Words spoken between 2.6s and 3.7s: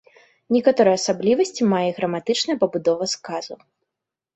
пабудова сказаў.